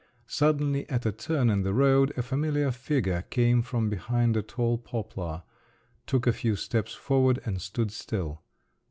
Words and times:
Suddenly 0.25 0.89
at 0.89 1.05
a 1.05 1.11
turn 1.11 1.51
in 1.51 1.61
the 1.61 1.75
road, 1.75 2.11
a 2.17 2.23
familiar 2.23 2.71
figure 2.71 3.21
came 3.29 3.61
from 3.61 3.87
behind 3.87 4.35
a 4.35 4.41
tall 4.41 4.79
poplar, 4.79 5.43
took 6.07 6.25
a 6.25 6.33
few 6.33 6.55
steps 6.55 6.95
forward 6.95 7.39
and 7.45 7.61
stood 7.61 7.91
still. 7.91 8.41